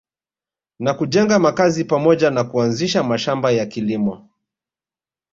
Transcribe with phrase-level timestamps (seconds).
[0.79, 4.29] Na kujenga makazi pamoja na kuanzisha mashamba ya kilimo